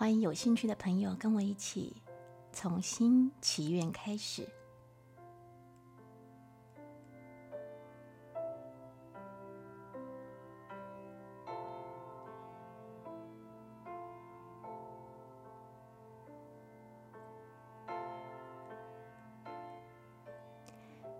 [0.00, 1.94] 欢迎有兴趣的朋友跟我一起
[2.54, 4.48] 从新祈愿开始。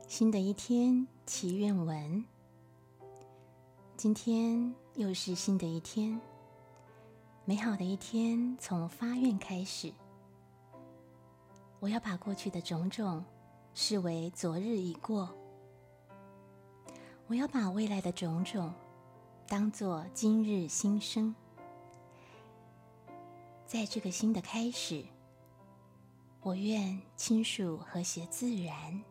[0.08, 2.24] 新的一天，祈愿文。
[3.98, 6.18] 今天又是新的一天。
[7.50, 9.92] 美好的一天从发愿开始。
[11.80, 13.24] 我要把过去的种种
[13.74, 15.36] 视为昨日已过。
[17.26, 18.72] 我要把未来的种种
[19.48, 21.34] 当作今日新生。
[23.66, 25.04] 在这个新的开始，
[26.42, 29.02] 我愿亲属和谐自然，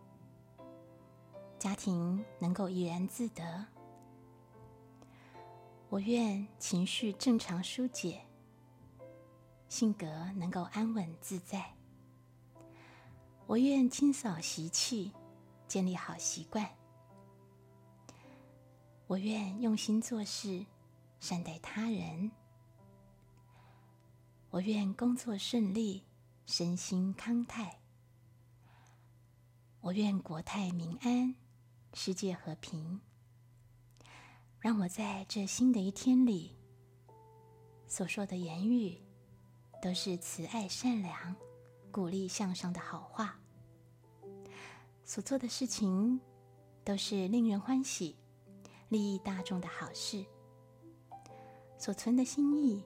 [1.58, 3.66] 家庭能够怡然自得。
[5.90, 8.22] 我愿情绪正常疏解。
[9.70, 11.74] 性格能够安稳自在，
[13.46, 15.14] 我愿清扫习气，
[15.68, 16.68] 建立好习惯。
[19.06, 20.66] 我愿用心做事，
[21.20, 22.32] 善待他人。
[24.50, 26.04] 我愿工作顺利，
[26.48, 27.80] 身心康泰。
[29.82, 31.36] 我愿国泰民安，
[31.94, 33.00] 世界和平。
[34.60, 36.58] 让我在这新的一天里
[37.88, 39.00] 所说的言语。
[39.82, 41.36] 都是慈爱、善良、
[41.92, 43.40] 鼓励向上的好话。
[45.06, 46.20] 所做的事情
[46.84, 48.16] 都是令人欢喜、
[48.90, 50.24] 利益大众的好事。
[51.78, 52.84] 所存的心意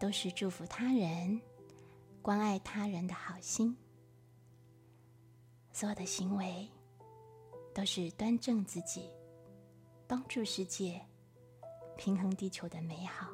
[0.00, 1.40] 都是祝福他人、
[2.20, 3.76] 关爱他人的好心。
[5.72, 6.68] 所有的行为
[7.72, 9.08] 都是端正自己、
[10.08, 11.00] 帮助世界、
[11.96, 13.28] 平衡地球的美好。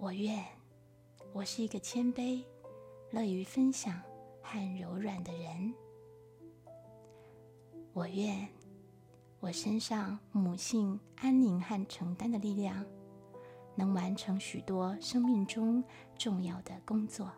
[0.00, 0.44] 我愿
[1.32, 2.44] 我是一个谦卑、
[3.10, 4.00] 乐于分享
[4.40, 5.74] 和柔软的人。
[7.92, 8.48] 我愿
[9.40, 12.86] 我身上母性安宁和承担的力量，
[13.74, 15.82] 能完成许多生命中
[16.16, 17.32] 重要的工作。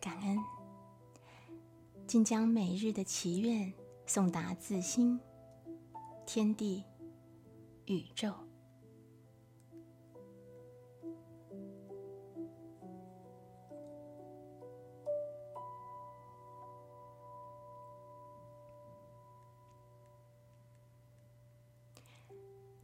[0.00, 0.38] 感恩，
[2.06, 3.70] 竟将每日的祈愿
[4.06, 5.20] 送达自心、
[6.24, 6.82] 天地、
[7.84, 8.32] 宇宙。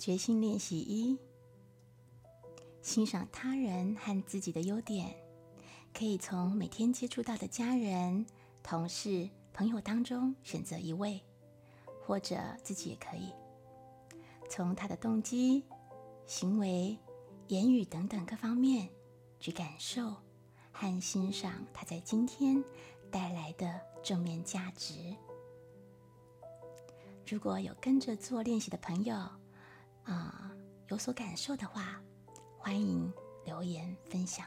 [0.02, 1.16] 决心练习一：
[2.80, 5.14] 欣赏他人和自己的优点，
[5.94, 8.26] 可以从每天接触到的家人、
[8.64, 11.22] 同事、朋友当中选择一位，
[12.04, 13.32] 或者自己也可以
[14.50, 15.62] 从他的动机、
[16.26, 16.98] 行为、
[17.46, 18.88] 言语等等各方面
[19.38, 20.16] 去感受
[20.72, 22.60] 和欣赏他在今天
[23.08, 25.14] 带来的正面价值。
[27.24, 29.16] 如果有跟着做练习的朋友，
[30.04, 30.50] 啊，
[30.88, 32.00] 有所感受的话，
[32.58, 33.12] 欢迎
[33.44, 34.46] 留言分享。